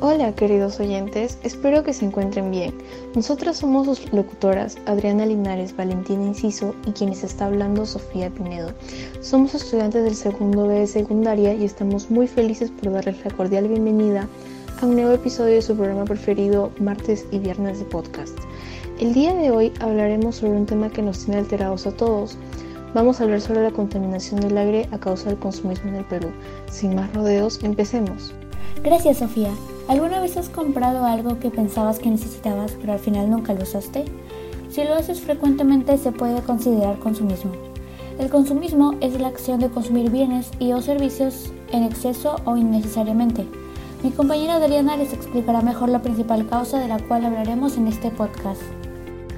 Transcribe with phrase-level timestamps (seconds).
[0.00, 2.74] Hola queridos oyentes, espero que se encuentren bien.
[3.14, 8.72] Nosotras somos sus locutoras Adriana Linares, Valentina Inciso y quienes está hablando Sofía Pinedo.
[9.20, 13.68] Somos estudiantes del segundo B de secundaria y estamos muy felices por darles la cordial
[13.68, 14.28] bienvenida
[14.82, 18.36] a un nuevo episodio de su programa preferido martes y viernes de podcast.
[18.98, 22.36] El día de hoy hablaremos sobre un tema que nos tiene alterados a todos.
[22.94, 26.30] Vamos a hablar sobre la contaminación del aire a causa del consumismo en el Perú.
[26.70, 28.34] Sin más rodeos, empecemos.
[28.82, 29.50] Gracias, Sofía.
[29.88, 34.04] ¿Alguna vez has comprado algo que pensabas que necesitabas pero al final nunca lo usaste?
[34.70, 37.52] Si lo haces frecuentemente se puede considerar consumismo.
[38.18, 43.46] El consumismo es la acción de consumir bienes y o servicios en exceso o innecesariamente.
[44.02, 48.10] Mi compañera Adriana les explicará mejor la principal causa de la cual hablaremos en este
[48.10, 48.62] podcast.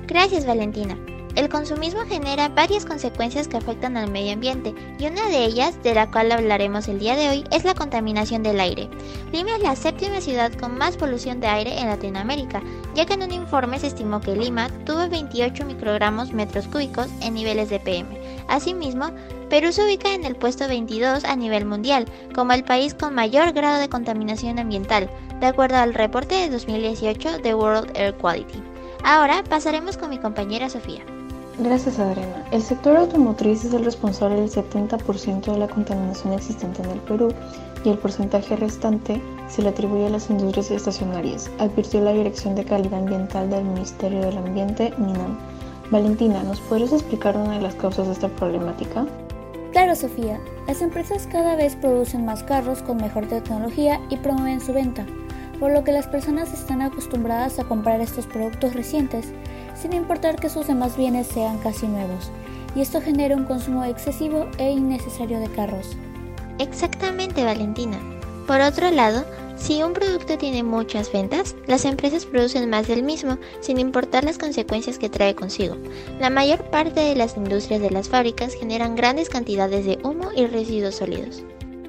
[0.06, 0.96] Gracias Valentina.
[1.36, 5.92] El consumismo genera varias consecuencias que afectan al medio ambiente y una de ellas, de
[5.92, 8.88] la cual hablaremos el día de hoy, es la contaminación del aire.
[9.32, 12.62] Lima es la séptima ciudad con más polución de aire en Latinoamérica,
[12.94, 17.34] ya que en un informe se estimó que Lima tuvo 28 microgramos metros cúbicos en
[17.34, 18.08] niveles de PM.
[18.48, 19.10] Asimismo,
[19.50, 23.52] Perú se ubica en el puesto 22 a nivel mundial, como el país con mayor
[23.52, 28.62] grado de contaminación ambiental, de acuerdo al reporte de 2018 de World Air Quality.
[29.04, 31.04] Ahora pasaremos con mi compañera Sofía.
[31.58, 32.44] Gracias Adriana.
[32.50, 37.32] El sector automotriz es el responsable del 70% de la contaminación existente en el Perú
[37.82, 42.64] y el porcentaje restante se le atribuye a las industrias estacionarias, advirtió la Dirección de
[42.64, 45.38] Calidad Ambiental del Ministerio del Ambiente, MINAM.
[45.90, 49.06] Valentina, ¿nos podrías explicar una de las causas de esta problemática?
[49.72, 50.38] Claro, Sofía.
[50.66, 55.06] Las empresas cada vez producen más carros con mejor tecnología y promueven su venta,
[55.58, 59.32] por lo que las personas están acostumbradas a comprar estos productos recientes
[59.80, 62.30] sin importar que sus demás bienes sean casi nuevos,
[62.74, 65.96] y esto genera un consumo excesivo e innecesario de carros.
[66.58, 67.98] Exactamente, Valentina.
[68.46, 69.24] Por otro lado,
[69.56, 74.38] si un producto tiene muchas ventas, las empresas producen más del mismo, sin importar las
[74.38, 75.76] consecuencias que trae consigo.
[76.20, 80.46] La mayor parte de las industrias de las fábricas generan grandes cantidades de humo y
[80.46, 81.42] residuos sólidos.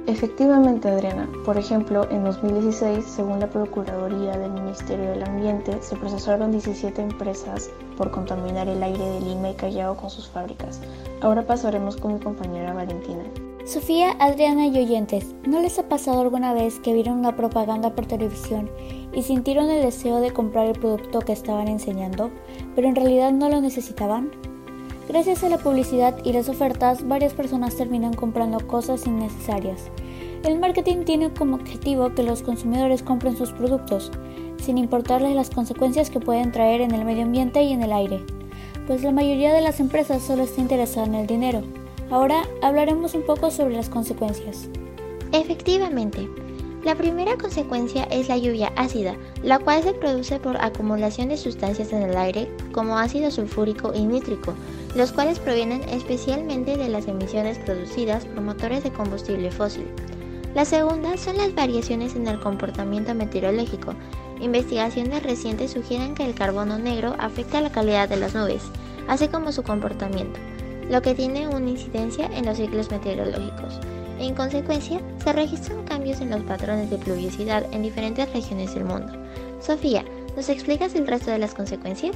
[0.07, 1.27] Efectivamente, Adriana.
[1.43, 7.69] Por ejemplo, en 2016, según la Procuraduría del Ministerio del Ambiente, se procesaron 17 empresas
[7.97, 10.79] por contaminar el aire de Lima y Callao con sus fábricas.
[11.19, 13.23] Ahora pasaremos con mi compañera Valentina.
[13.65, 18.05] Sofía, Adriana y oyentes, ¿no les ha pasado alguna vez que vieron una propaganda por
[18.05, 18.71] televisión
[19.11, 22.31] y sintieron el deseo de comprar el producto que estaban enseñando,
[22.75, 24.31] pero en realidad no lo necesitaban?
[25.07, 29.83] Gracias a la publicidad y las ofertas, varias personas terminan comprando cosas innecesarias.
[30.43, 34.11] El marketing tiene como objetivo que los consumidores compren sus productos,
[34.61, 38.19] sin importarles las consecuencias que pueden traer en el medio ambiente y en el aire,
[38.85, 41.61] pues la mayoría de las empresas solo está interesada en el dinero.
[42.11, 44.67] Ahora hablaremos un poco sobre las consecuencias.
[45.31, 46.27] Efectivamente,
[46.83, 51.91] la primera consecuencia es la lluvia ácida, la cual se produce por acumulación de sustancias
[51.91, 54.53] en el aire como ácido sulfúrico y nítrico,
[54.97, 59.85] los cuales provienen especialmente de las emisiones producidas por motores de combustible fósil.
[60.55, 63.93] La segunda son las variaciones en el comportamiento meteorológico.
[64.39, 68.63] Investigaciones recientes sugieren que el carbono negro afecta la calidad de las nubes,
[69.07, 70.39] así como su comportamiento,
[70.89, 73.79] lo que tiene una incidencia en los ciclos meteorológicos.
[74.19, 79.13] En consecuencia, se registran cambios en los patrones de pluviosidad en diferentes regiones del mundo.
[79.59, 80.03] Sofía,
[80.35, 82.15] ¿nos explicas el resto de las consecuencias?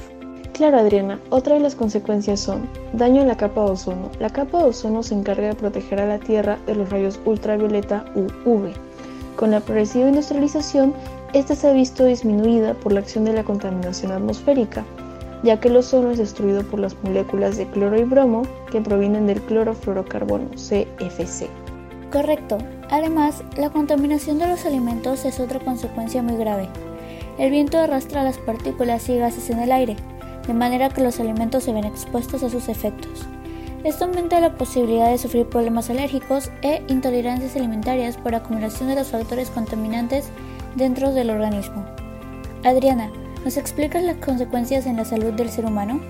[0.52, 4.10] Claro, Adriana, otra de las consecuencias son daño en la capa de ozono.
[4.20, 8.04] La capa de ozono se encarga de proteger a la Tierra de los rayos ultravioleta
[8.14, 8.72] UV.
[9.36, 10.92] Con la progresiva industrialización,
[11.32, 14.84] esta se ha visto disminuida por la acción de la contaminación atmosférica,
[15.42, 19.26] ya que el ozono es destruido por las moléculas de cloro y bromo que provienen
[19.26, 21.48] del clorofluorocarbono, CFC.
[22.12, 22.58] Correcto.
[22.90, 26.68] Además, la contaminación de los alimentos es otra consecuencia muy grave.
[27.38, 29.96] El viento arrastra las partículas y gases en el aire,
[30.46, 33.26] de manera que los alimentos se ven expuestos a sus efectos.
[33.84, 39.08] Esto aumenta la posibilidad de sufrir problemas alérgicos e intolerancias alimentarias por acumulación de los
[39.08, 40.26] factores contaminantes
[40.76, 41.84] dentro del organismo.
[42.64, 43.10] Adriana,
[43.44, 46.00] ¿nos explicas las consecuencias en la salud del ser humano?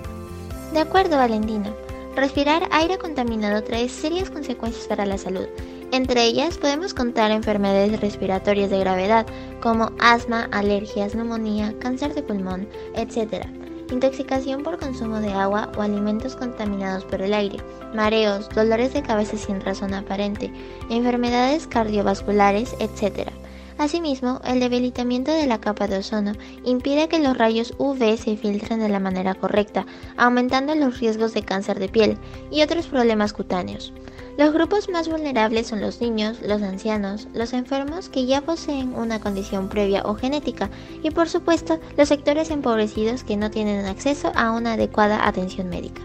[0.73, 1.73] De acuerdo, Valentina.
[2.15, 5.47] Respirar aire contaminado trae serias consecuencias para la salud,
[5.93, 9.27] entre ellas podemos contar enfermedades respiratorias de gravedad
[9.61, 13.45] como asma, alergias, neumonía, cáncer de pulmón, etc.
[13.93, 17.59] Intoxicación por consumo de agua o alimentos contaminados por el aire,
[17.93, 20.51] mareos, dolores de cabeza sin razón aparente,
[20.89, 23.29] enfermedades cardiovasculares, etc.
[23.77, 26.33] Asimismo, el debilitamiento de la capa de ozono
[26.65, 29.85] impide que los rayos UV se filtren de la manera correcta,
[30.17, 32.17] aumentando los riesgos de cáncer de piel
[32.49, 33.93] y otros problemas cutáneos.
[34.35, 39.19] Los grupos más vulnerables son los niños, los ancianos, los enfermos que ya poseen una
[39.19, 40.71] condición previa o genética
[41.03, 46.01] y por supuesto los sectores empobrecidos que no tienen acceso a una adecuada atención médica.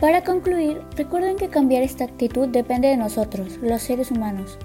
[0.00, 4.56] Para concluir, recuerden que cambiar esta actitud depende de nosotros, los seres humanos.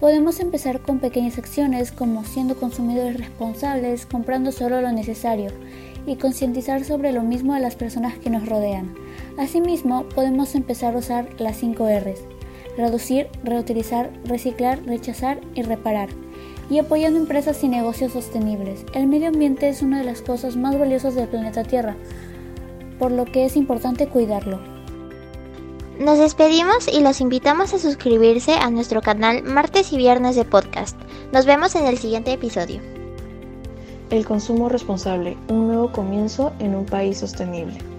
[0.00, 5.50] Podemos empezar con pequeñas acciones como siendo consumidores responsables, comprando solo lo necesario
[6.06, 8.94] y concientizar sobre lo mismo a las personas que nos rodean.
[9.36, 12.35] Asimismo, podemos empezar a usar las 5 Rs
[12.76, 16.08] reducir, reutilizar, reciclar, rechazar y reparar.
[16.68, 18.84] Y apoyando empresas y negocios sostenibles.
[18.92, 21.96] El medio ambiente es una de las cosas más valiosas del planeta Tierra,
[22.98, 24.58] por lo que es importante cuidarlo.
[25.98, 30.98] Nos despedimos y los invitamos a suscribirse a nuestro canal martes y viernes de podcast.
[31.32, 32.80] Nos vemos en el siguiente episodio.
[34.10, 37.95] El consumo responsable, un nuevo comienzo en un país sostenible.